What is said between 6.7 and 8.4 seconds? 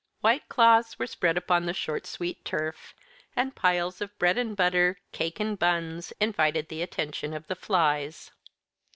attention of the flies.